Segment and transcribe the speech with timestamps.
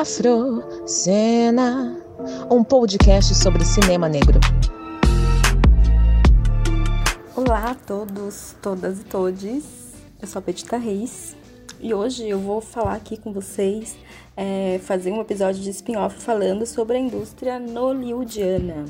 [0.00, 1.98] Afro Cena,
[2.50, 4.38] um podcast sobre cinema negro.
[7.34, 9.64] Olá a todos, todas e todes.
[10.20, 11.34] Eu sou a Petita Reis
[11.80, 13.96] e hoje eu vou falar aqui com vocês,
[14.36, 18.84] é, fazer um episódio de spin-off falando sobre a indústria nollywoodiana.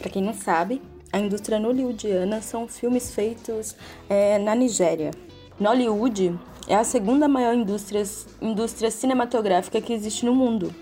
[0.00, 0.80] Para quem não sabe,
[1.12, 3.74] a indústria nollywoodiana são filmes feitos
[4.08, 5.10] é, na Nigéria.
[5.58, 8.02] Nollywood é a segunda maior indústria,
[8.40, 10.74] indústria cinematográfica que existe no mundo.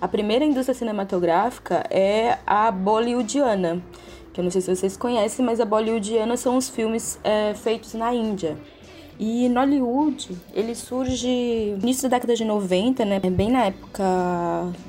[0.00, 3.82] A primeira indústria cinematográfica é a bollywoodiana,
[4.32, 7.94] que eu não sei se vocês conhecem, mas a bollywoodiana são os filmes é, feitos
[7.94, 8.56] na Índia.
[9.18, 14.02] E Nollywood, ele surge no início da década de 90, né, bem na época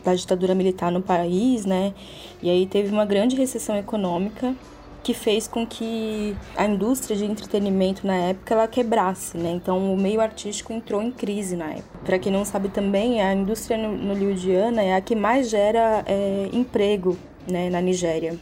[0.04, 1.93] da ditadura militar no país, né?
[2.41, 4.55] E aí teve uma grande recessão econômica
[5.05, 9.52] que fez com que a indústria de entretenimento na época ela quebrasse, né?
[9.52, 12.00] Então o meio artístico entrou em crise na época.
[12.04, 17.16] Para quem não sabe também, a indústria nollywoodiana é a que mais gera é, emprego
[17.48, 18.35] né, na Nigéria.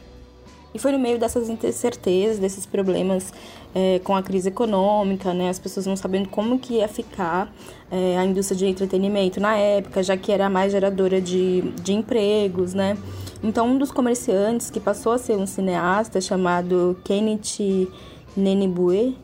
[0.74, 3.34] E foi no meio dessas incertezas, desses problemas
[3.76, 7.54] é, com a crise econômica, né, as pessoas não sabendo como que ia ficar
[7.92, 11.92] é, a indústria de entretenimento na época, já que era a mais geradora de, de
[11.92, 12.98] empregos, né?
[13.44, 17.90] Então, um dos comerciantes que passou a ser um cineasta chamado Kenneth
[18.38, 19.18] Nenibue,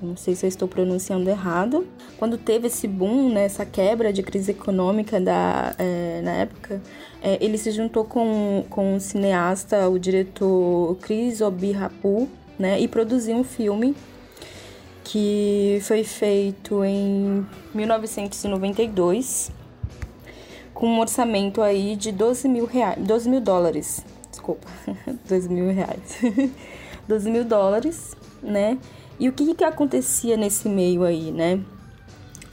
[0.00, 1.84] não sei se eu estou pronunciando errado,
[2.16, 6.80] quando teve esse boom, né, essa quebra de crise econômica da, é, na época,
[7.20, 13.36] é, ele se juntou com, com o cineasta, o diretor Chris Obirapu, né, e produziu
[13.36, 13.96] um filme
[15.02, 17.44] que foi feito em
[17.74, 19.50] 1992
[20.76, 24.04] com um orçamento aí de 12 mil, reais, 12 mil dólares.
[24.30, 24.68] Desculpa,
[25.26, 26.20] 12 mil reais.
[27.08, 28.76] 12 mil dólares, né?
[29.18, 31.60] E o que, que acontecia nesse meio aí, né?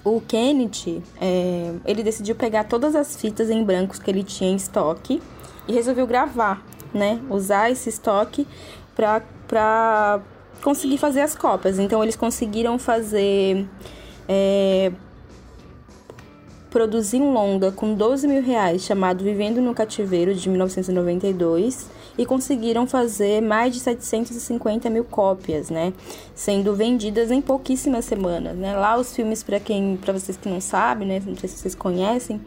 [0.06, 4.56] O Kennedy, é, ele decidiu pegar todas as fitas em brancos que ele tinha em
[4.56, 5.22] estoque
[5.68, 7.22] e resolveu gravar, né?
[7.30, 8.48] Usar esse estoque
[8.96, 10.22] para
[10.64, 11.78] conseguir fazer as cópias.
[11.78, 13.68] Então, eles conseguiram fazer
[14.30, 14.94] é,
[16.74, 22.88] produzi um longa com 12 mil reais chamado Vivendo no Cativeiro de 1992 e conseguiram
[22.88, 25.94] fazer mais de 750 mil cópias, né?
[26.34, 28.76] Sendo vendidas em pouquíssimas semanas, né?
[28.76, 31.22] Lá os filmes, para quem, para vocês que não sabem, né?
[31.24, 32.42] Não sei se vocês conhecem,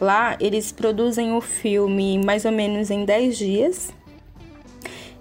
[0.00, 3.92] lá eles produzem o filme mais ou menos em 10 dias,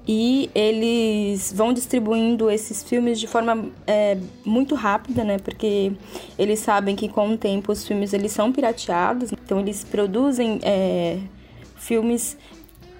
[0.07, 5.37] e eles vão distribuindo esses filmes de forma é, muito rápida, né?
[5.37, 5.91] Porque
[6.37, 11.19] eles sabem que com o tempo os filmes eles são pirateados, então eles produzem é,
[11.75, 12.37] filmes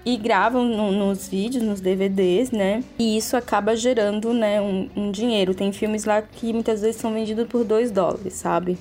[0.04, 2.82] e gravam no, nos vídeos, nos DVDs, né?
[2.98, 5.54] E isso acaba gerando, né, um, um, dinheiro.
[5.54, 8.78] Tem filmes lá que muitas vezes são vendidos por 2 dólares, sabe?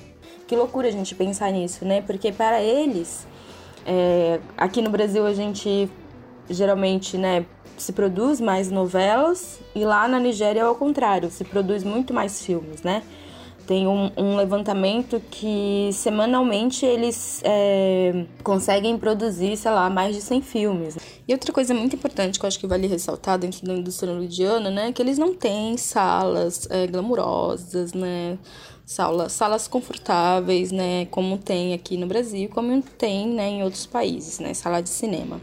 [0.48, 2.02] Que loucura a gente pensar nisso, né?
[2.02, 3.26] Porque para eles,
[3.86, 5.90] é, aqui no Brasil a gente
[6.50, 7.46] geralmente, né,
[7.82, 12.46] se produz mais novelas e lá na Nigéria é ao contrário, se produz muito mais
[12.46, 13.04] filmes, né?
[13.66, 20.42] Tem um, um levantamento que semanalmente eles é, conseguem produzir, sei lá, mais de 100
[20.42, 20.98] filmes.
[21.28, 24.70] E outra coisa muito importante que eu acho que vale ressaltar dentro da indústria hollywoodiana,
[24.70, 28.38] né, é que eles não têm salas é, glamurosas, né?
[28.92, 34.38] Salas, salas confortáveis, né, como tem aqui no Brasil, como tem, né, em outros países,
[34.40, 35.42] né, sala de cinema.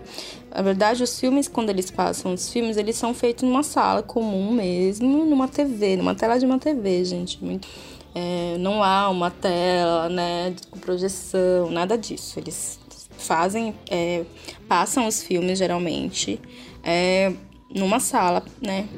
[0.54, 4.52] Na verdade, os filmes, quando eles passam os filmes, eles são feitos numa sala comum
[4.52, 7.66] mesmo, numa TV, numa tela de uma TV, gente, muito...
[8.14, 12.38] É, não há uma tela, né, com projeção, nada disso.
[12.38, 12.80] Eles
[13.16, 14.24] fazem, é,
[14.66, 16.40] passam os filmes geralmente
[16.82, 17.32] é,
[17.72, 18.88] numa sala, né,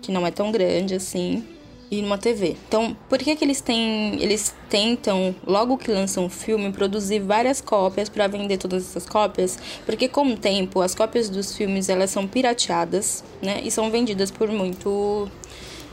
[0.00, 1.44] que não é tão grande assim,
[1.90, 2.56] e numa TV.
[2.68, 7.60] Então, por que que eles têm, eles tentam logo que lançam o filme produzir várias
[7.60, 9.58] cópias para vender todas essas cópias?
[9.84, 14.30] Porque com o tempo as cópias dos filmes elas são pirateadas, né, e são vendidas
[14.30, 15.28] por muito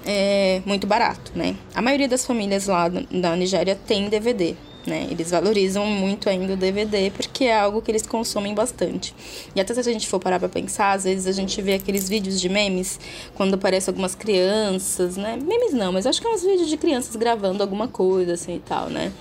[0.06, 1.56] é, muito barato, né?
[1.74, 4.56] A maioria das famílias lá da Nigéria tem DVD,
[4.88, 5.08] né?
[5.12, 9.14] Eles valorizam muito ainda o DVD porque é algo que eles consomem bastante.
[9.56, 12.08] E até se a gente for parar para pensar, às vezes a gente vê aqueles
[12.08, 13.00] vídeos de memes
[13.36, 15.38] quando aparecem algumas crianças, né?
[15.38, 18.60] Memes não, mas acho que é uns vídeos de crianças gravando alguma coisa assim e
[18.60, 19.12] tal, né?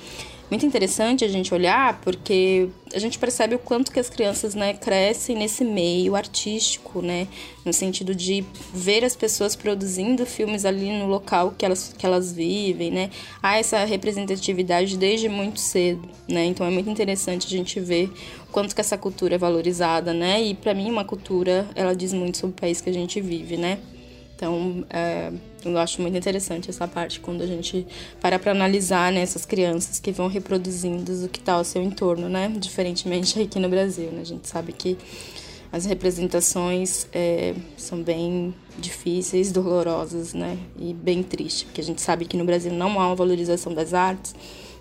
[0.51, 4.75] Muito interessante a gente olhar porque a gente percebe o quanto que as crianças né,
[4.75, 7.27] crescem nesse meio artístico, né?
[7.65, 12.33] No sentido de ver as pessoas produzindo filmes ali no local que elas, que elas
[12.33, 13.11] vivem, né?
[13.43, 16.45] Há essa representatividade desde muito cedo, né?
[16.45, 18.13] Então é muito interessante a gente ver
[18.53, 20.41] quanto que essa cultura é valorizada, né?
[20.41, 23.57] E para mim uma cultura, ela diz muito sobre o país que a gente vive,
[23.57, 23.79] né?
[24.37, 25.33] Então, é,
[25.67, 27.87] Eu acho muito interessante essa parte quando a gente
[28.21, 32.29] para para analisar né, essas crianças que vão reproduzindo o que está ao seu entorno,
[32.29, 32.53] né?
[32.59, 34.21] Diferentemente aqui no Brasil, né?
[34.21, 34.97] A gente sabe que
[35.73, 40.57] as representações é, são bem difíceis, dolorosas, né?
[40.79, 43.93] E bem tristes, porque a gente sabe que no Brasil não há uma valorização das
[43.93, 44.35] artes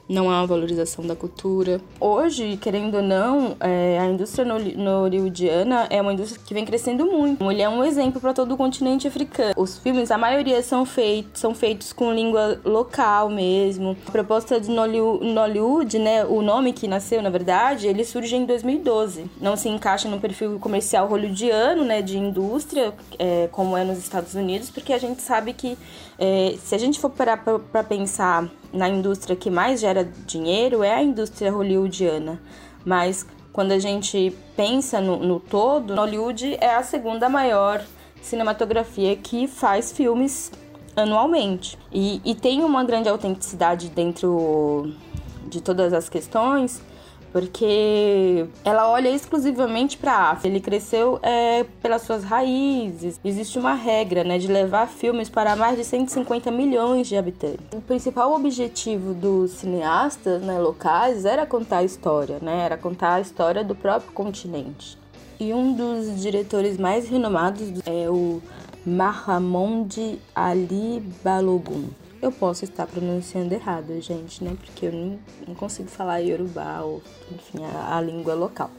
[0.08, 1.82] não há valorização da cultura.
[2.00, 7.50] Hoje, querendo ou não, é, a indústria nollywoodiana é uma indústria que vem crescendo muito.
[7.52, 9.54] Ele é um exemplo para todo o continente africano.
[9.58, 13.98] Os filmes, a maioria são feitos, são feitos com língua local mesmo.
[14.08, 19.26] A proposta de Nollywood, né, o nome que nasceu, na verdade, ele surge em 2012.
[19.42, 24.34] Não se encaixa no perfil comercial hollywoodiano, né, de indústria, é, como é nos Estados
[24.36, 25.78] Unidos, porque a gente sabe que
[26.18, 30.94] é, se a gente for parar para pensar na indústria que mais gera dinheiro é
[30.94, 32.40] a indústria hollywoodiana.
[32.84, 37.82] Mas quando a gente pensa no, no todo, Hollywood é a segunda maior
[38.22, 40.52] cinematografia que faz filmes
[40.96, 41.78] anualmente.
[41.92, 44.92] E, e tem uma grande autenticidade dentro
[45.48, 46.82] de todas as questões
[47.36, 50.48] porque ela olha exclusivamente para a África.
[50.48, 53.20] Ele cresceu é, pelas suas raízes.
[53.26, 57.60] Existe uma regra, né, de levar filmes para mais de 150 milhões de habitantes.
[57.74, 63.20] O principal objetivo dos cineastas, né, locais, era contar a história, né, era contar a
[63.20, 64.98] história do próprio continente.
[65.38, 68.42] E um dos diretores mais renomados é o
[68.86, 71.90] Mahamoud Ali Balogun.
[72.26, 74.58] Eu posso estar pronunciando errado, gente, né?
[74.60, 77.00] Porque eu não, não consigo falar Yorubá ou,
[77.32, 78.72] enfim, a, a, língua local.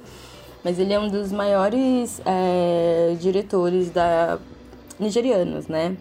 [0.64, 4.40] Mas ele é um dos maiores é, diretores da
[4.98, 5.96] nigerianos, né?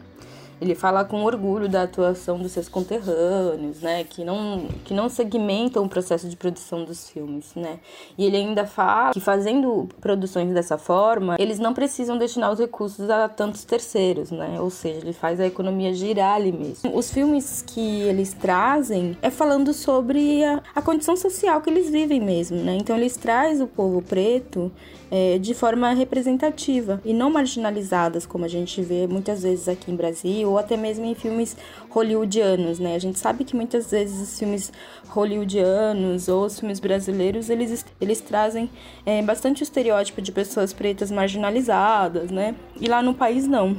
[0.62, 5.84] Ele fala com orgulho da atuação dos seus conterrâneos, né, que não que não segmentam
[5.84, 7.80] o processo de produção dos filmes, né?
[8.18, 13.10] E ele ainda fala que fazendo produções dessa forma, eles não precisam destinar os recursos
[13.10, 14.60] a tantos terceiros, né?
[14.60, 16.96] Ou seja, ele faz a economia girar ali mesmo.
[16.96, 22.20] Os filmes que eles trazem é falando sobre a, a condição social que eles vivem
[22.22, 22.76] mesmo, né?
[22.76, 24.72] Então eles trazem o povo preto
[25.16, 29.96] é, de forma representativa e não marginalizadas, como a gente vê muitas vezes aqui em
[29.96, 31.56] Brasil ou até mesmo em filmes
[31.90, 32.96] hollywoodianos, né?
[32.96, 34.74] A gente sabe que muitas vezes os filmes
[35.08, 38.70] hollywoodianos ou os filmes brasileiros eles, eles trazem
[39.06, 42.54] é, bastante o estereótipo de pessoas pretas marginalizadas, né?
[42.78, 43.78] E lá no país não.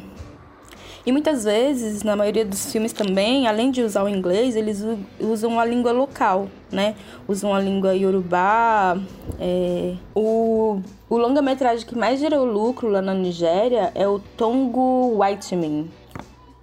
[1.06, 4.84] E muitas vezes, na maioria dos filmes também, além de usar o inglês, eles
[5.20, 6.96] usam a língua local, né?
[7.28, 8.98] Usam a língua iorubá.
[9.38, 9.94] É...
[10.12, 15.88] O, o longa-metragem que mais gerou lucro lá na Nigéria é o Tongo Whiteman.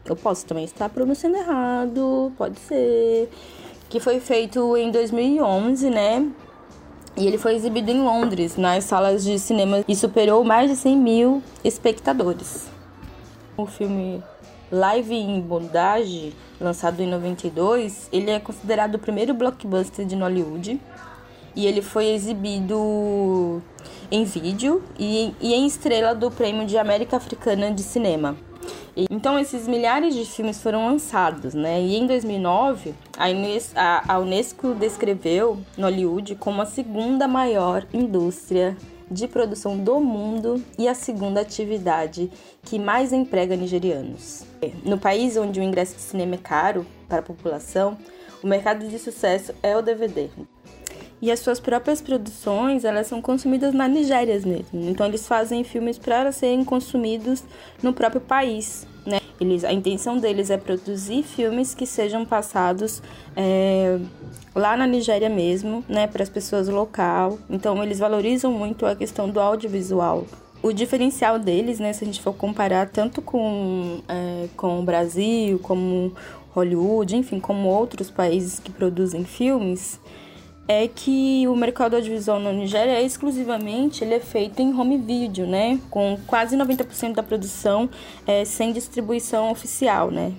[0.04, 3.30] Eu posso também estar pronunciando errado, pode ser.
[3.88, 6.30] Que foi feito em 2011, né?
[7.16, 10.98] E ele foi exibido em Londres, nas salas de cinema, e superou mais de 100
[10.98, 12.68] mil espectadores.
[13.56, 14.22] O filme
[14.74, 20.82] Live em Bondage, lançado em 92, ele é considerado o primeiro blockbuster de Nollywood
[21.56, 23.62] e ele foi exibido
[24.10, 28.36] em vídeo e, e em estrela do Prêmio de América Africana de Cinema.
[28.96, 31.80] Então esses milhares de filmes foram lançados, né?
[31.80, 38.76] E em 2009 a Unesco, a, a Unesco descreveu Nollywood como a segunda maior indústria
[39.14, 42.32] de produção do mundo e a segunda atividade
[42.64, 44.44] que mais emprega nigerianos.
[44.84, 47.98] No país onde o ingresso de cinema é caro para a população,
[48.44, 50.30] o mercado de sucesso é o DVD.
[51.22, 54.90] E as suas próprias produções, elas são consumidas na Nigéria mesmo.
[54.90, 57.44] Então eles fazem filmes para serem consumidos
[57.82, 59.20] no próprio país, né?
[59.40, 63.02] Eles, a intenção deles é produzir filmes que sejam passados
[63.36, 64.00] é,
[64.56, 67.40] lá na Nigéria mesmo, né, para as pessoas local.
[67.50, 70.26] Então eles valorizam muito a questão do audiovisual.
[70.62, 75.60] O diferencial deles, né, se a gente for comparar tanto com, é, com o Brasil,
[75.60, 76.14] como
[76.52, 80.00] Hollywood, enfim, como outros países que produzem filmes,
[80.68, 85.46] é que o mercado audiovisual na Nigéria é exclusivamente ele é feito em home video,
[85.46, 85.80] né?
[85.90, 87.90] Com quase 90% da produção
[88.26, 90.32] é, sem distribuição oficial, né?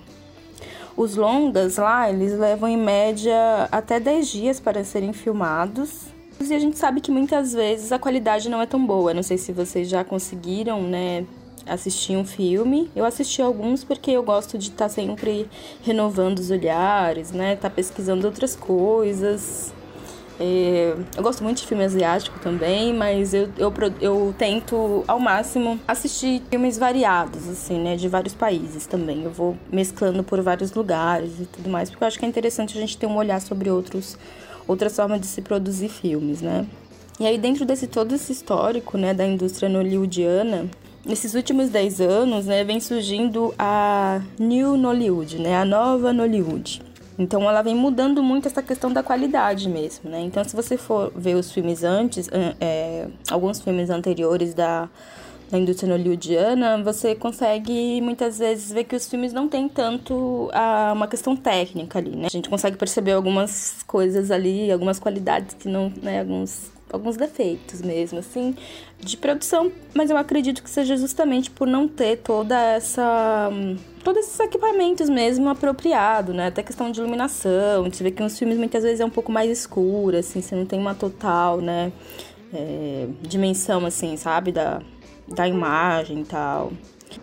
[0.97, 6.05] Os longas lá, eles levam em média até 10 dias para serem filmados.
[6.39, 9.13] E a gente sabe que muitas vezes a qualidade não é tão boa.
[9.13, 11.25] Não sei se vocês já conseguiram, né,
[11.65, 12.89] assistir um filme.
[12.95, 15.49] Eu assisti alguns porque eu gosto de estar tá sempre
[15.83, 19.73] renovando os olhares, né, estar tá pesquisando outras coisas.
[20.39, 26.41] Eu gosto muito de filme asiático também, mas eu, eu, eu tento ao máximo assistir
[26.49, 27.95] filmes variados, assim, né?
[27.95, 29.23] De vários países também.
[29.23, 32.77] Eu vou mesclando por vários lugares e tudo mais, porque eu acho que é interessante
[32.77, 34.17] a gente ter um olhar sobre outros,
[34.67, 36.65] outras formas de se produzir filmes, né?
[37.17, 40.69] E aí, dentro desse todo esse histórico, né, da indústria nollywoodiana,
[41.05, 46.81] nesses últimos 10 anos, né, vem surgindo a New Nollywood, né, a nova Nollywood.
[47.17, 50.21] Então ela vem mudando muito essa questão da qualidade mesmo, né?
[50.21, 52.29] Então se você for ver os filmes antes,
[52.59, 54.89] é, alguns filmes anteriores da,
[55.49, 60.91] da indústria hollywoodiana, você consegue muitas vezes ver que os filmes não têm tanto a,
[60.93, 62.25] uma questão técnica ali, né?
[62.25, 67.81] A gente consegue perceber algumas coisas ali, algumas qualidades que não, né, alguns alguns defeitos
[67.81, 68.55] mesmo, assim,
[68.99, 73.49] de produção, mas eu acredito que seja justamente por não ter toda essa.
[74.03, 76.47] todos esses equipamentos mesmo apropriado, né?
[76.47, 77.83] Até questão de iluminação.
[77.83, 80.65] Você vê que uns filmes muitas vezes é um pouco mais escuro, assim, você não
[80.65, 81.91] tem uma total, né?
[82.53, 84.51] É, dimensão, assim, sabe?
[84.51, 84.81] Da,
[85.27, 86.71] da imagem e tal.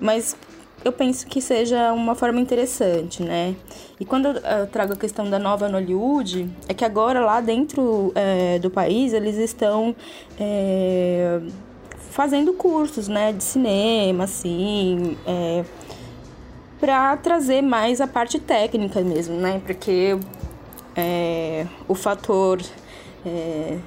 [0.00, 0.36] Mas
[0.84, 3.54] eu penso que seja uma forma interessante, né?
[4.00, 8.58] E quando eu trago a questão da nova Nollywood, é que agora lá dentro é,
[8.58, 9.94] do país eles estão
[10.38, 11.40] é,
[12.10, 15.64] fazendo cursos, né, de cinema, assim, é,
[16.78, 19.62] para trazer mais a parte técnica mesmo, né?
[19.64, 20.18] Porque
[20.96, 22.60] é, o fator
[23.24, 23.78] é,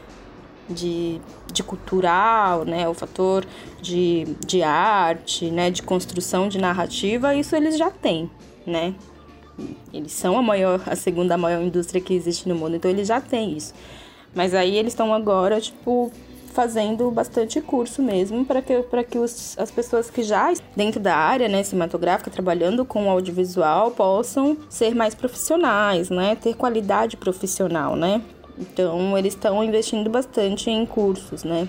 [0.69, 1.19] de,
[1.55, 3.45] de cultural, né, o fator
[3.81, 8.29] de, de arte, né, de construção de narrativa, isso eles já têm,
[8.65, 8.93] né?
[9.93, 13.21] Eles são a maior, a segunda maior indústria que existe no mundo, então eles já
[13.21, 13.73] têm isso.
[14.33, 16.11] Mas aí eles estão agora, tipo,
[16.55, 21.15] fazendo bastante curso mesmo para que, pra que os, as pessoas que já dentro da
[21.15, 26.35] área né, cinematográfica, trabalhando com audiovisual, possam ser mais profissionais, né?
[26.35, 28.21] Ter qualidade profissional, né?
[28.57, 31.67] Então, eles estão investindo bastante em cursos, né?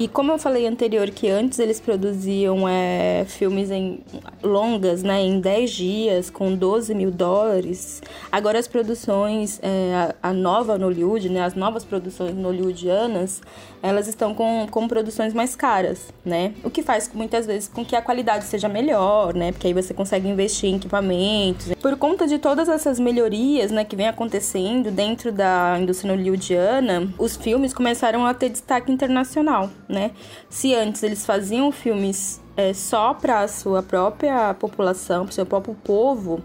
[0.00, 4.00] E como eu falei anterior que antes eles produziam é, filmes em
[4.42, 8.02] longas, né, em 10 dias, com 12 mil dólares,
[8.32, 13.42] agora as produções, é, a, a, nova Hollywood, né, as novas produções hollywoodianas,
[13.82, 16.52] elas estão com, com produções mais caras, né?
[16.62, 19.52] O que faz muitas vezes com que a qualidade seja melhor, né?
[19.52, 21.72] Porque aí você consegue investir em equipamentos.
[21.74, 27.36] Por conta de todas essas melhorias, né, que vem acontecendo dentro da indústria hollywoodiana, os
[27.36, 30.12] filmes começaram a ter destaque internacional, né?
[30.48, 35.46] Se antes eles faziam filmes é, só para a sua própria população, para o seu
[35.46, 36.42] próprio povo,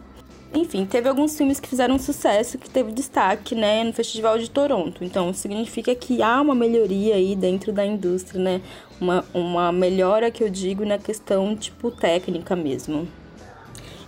[0.53, 5.03] enfim, teve alguns filmes que fizeram sucesso, que teve destaque, né, no Festival de Toronto.
[5.03, 8.61] Então, significa que há uma melhoria aí dentro da indústria, né?
[8.99, 13.05] Uma, uma melhora que eu digo na questão, tipo, técnica mesmo.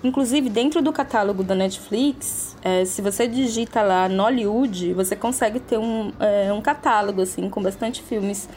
[0.03, 5.77] Inclusive, dentro do catálogo da Netflix, é, se você digita lá Nollywood, você consegue ter
[5.77, 8.47] um, é, um catálogo, assim, com bastante filmes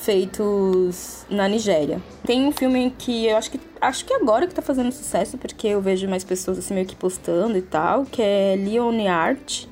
[0.00, 2.00] feitos na Nigéria.
[2.24, 5.68] Tem um filme que eu acho que acho que agora que tá fazendo sucesso, porque
[5.68, 9.66] eu vejo mais pessoas assim meio que postando e tal, que é Leon Art,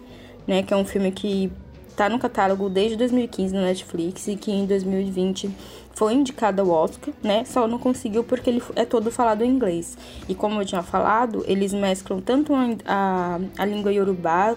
[0.47, 1.51] né, que é um filme que
[1.97, 5.51] tá no catálogo desde 2015 na Netflix e que em 2020
[5.93, 7.45] foi indicado ao Oscar, né?
[7.45, 9.99] Só não conseguiu porque ele é todo falado em inglês.
[10.29, 14.55] E como eu tinha falado, eles mesclam tanto a, a, a língua iorubá,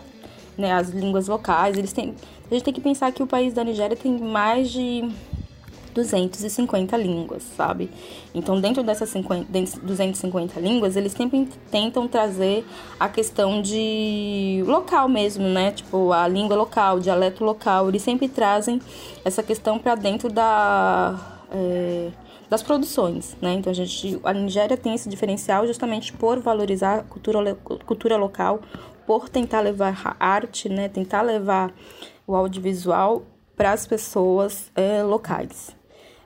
[0.58, 2.14] né, as línguas locais, eles têm
[2.50, 5.10] a gente tem que pensar que o país da Nigéria tem mais de
[5.94, 7.90] 250 línguas, sabe?
[8.34, 12.66] Então, dentro dessas 50, 250 línguas, eles sempre tentam trazer
[13.00, 15.72] a questão de local mesmo, né?
[15.72, 17.90] Tipo, a língua local, o dialeto local.
[17.90, 18.82] Eles sempre trazem
[19.24, 21.20] essa questão para dentro da.
[21.54, 22.12] É,
[22.50, 23.54] das produções, né?
[23.54, 28.60] Então a gente, a Nigéria tem esse diferencial justamente por valorizar a cultura, cultura local,
[29.08, 30.90] por tentar levar arte, né?
[30.90, 31.74] Tentar levar
[32.28, 33.24] o audiovisual
[33.56, 35.74] para as pessoas é, locais.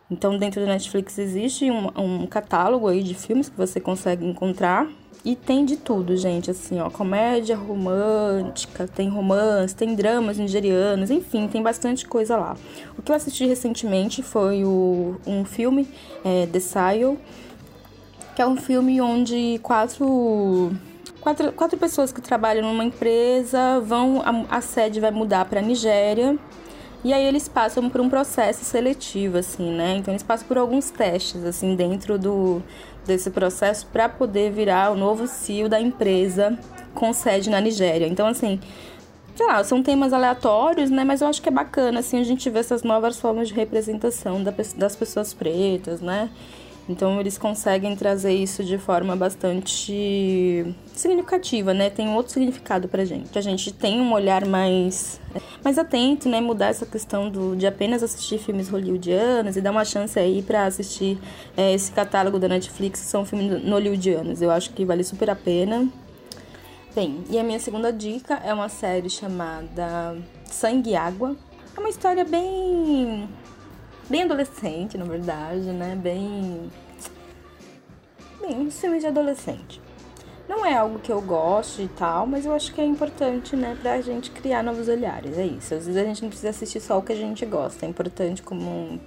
[0.10, 4.88] Então, dentro da Netflix existe um, um catálogo aí de filmes que você consegue encontrar.
[5.24, 11.48] E tem de tudo, gente, assim, ó, comédia romântica, tem romance, tem dramas nigerianos, enfim,
[11.48, 12.56] tem bastante coisa lá.
[12.96, 15.90] O que eu assisti recentemente foi o, um filme,
[16.24, 17.18] é, The Sile,
[18.36, 20.72] que é um filme onde quatro,
[21.20, 26.38] quatro, quatro pessoas que trabalham numa empresa vão, a, a sede vai mudar para Nigéria
[27.06, 29.98] e aí eles passam por um processo seletivo, assim, né?
[29.98, 32.64] Então eles passam por alguns testes, assim, dentro do,
[33.06, 36.58] desse processo para poder virar o novo CEO da empresa
[36.96, 38.08] com sede na Nigéria.
[38.08, 38.60] Então, assim,
[39.36, 41.04] sei lá, são temas aleatórios, né?
[41.04, 44.42] Mas eu acho que é bacana, assim, a gente ver essas novas formas de representação
[44.76, 46.32] das pessoas pretas, né?
[46.88, 51.90] Então eles conseguem trazer isso de forma bastante significativa, né?
[51.90, 53.38] Tem um outro significado pra gente.
[53.38, 55.20] A gente tem um olhar mais,
[55.64, 56.40] mais atento, né?
[56.40, 60.66] Mudar essa questão do, de apenas assistir filmes hollywoodianos e dar uma chance aí para
[60.66, 61.18] assistir
[61.58, 64.42] é, esse catálogo da Netflix, que são filmes hollywoodianos.
[64.42, 65.90] Eu acho que vale super a pena.
[66.94, 70.16] Bem, e a minha segunda dica é uma série chamada
[70.46, 71.36] Sangue e Água.
[71.76, 73.28] É uma história bem
[74.10, 75.96] bem adolescente, na verdade, né?
[75.96, 76.70] Bem
[78.42, 79.82] bem, um filme de adolescente.
[80.48, 83.76] Não é algo que eu gosto e tal, mas eu acho que é importante, né,
[83.82, 85.38] pra gente criar novos olhares.
[85.38, 85.74] É isso.
[85.74, 87.86] Às vezes a gente não precisa assistir só o que a gente gosta.
[87.86, 89.00] É importante como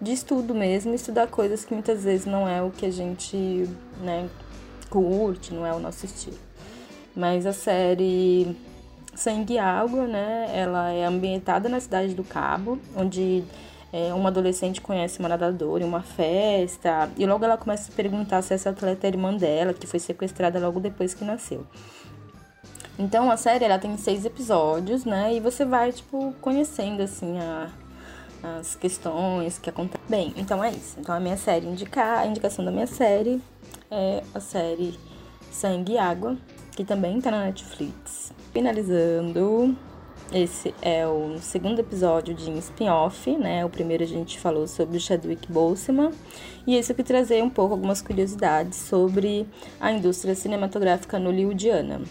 [0.00, 3.68] de estudo mesmo, estudar coisas que muitas vezes não é o que a gente,
[4.02, 4.28] né,
[4.90, 6.38] curte, não é o nosso estilo.
[7.14, 8.56] Mas a série
[9.14, 13.44] Sangue e Água, né, ela é ambientada na cidade do Cabo, onde
[13.94, 18.42] é, uma adolescente conhece uma nadadora em uma festa, e logo ela começa a perguntar
[18.42, 21.64] se essa atleta é irmã dela, que foi sequestrada logo depois que nasceu.
[22.98, 25.34] Então a série ela tem seis episódios, né?
[25.34, 27.68] E você vai, tipo, conhecendo assim a,
[28.58, 30.04] as questões que acontecem.
[30.08, 30.98] Bem, então é isso.
[30.98, 33.40] Então a minha série indicar, a indicação da minha série
[33.92, 34.98] é a série
[35.52, 36.36] Sangue e Água,
[36.72, 38.32] que também tá na Netflix.
[38.52, 39.76] Finalizando,
[40.34, 43.64] esse é o segundo episódio de spin-off, né?
[43.64, 46.10] O primeiro a gente falou sobre o Chadwick Boseman.
[46.66, 49.46] E esse eu quis trazer um pouco algumas curiosidades sobre
[49.80, 52.02] a indústria cinematográfica hollywoodiana.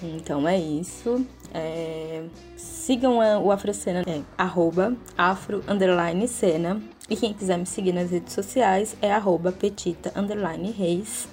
[0.00, 1.26] Então é isso.
[1.52, 2.24] É...
[2.56, 6.80] Sigam o Afrocena, é, arroba afro underline cena.
[7.10, 11.28] E quem quiser me seguir nas redes sociais é arroba petita underline reis.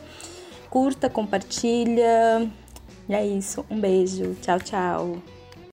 [0.69, 2.49] Curta, compartilha.
[3.07, 3.63] E é isso.
[3.69, 4.35] Um beijo.
[4.41, 5.32] Tchau, tchau.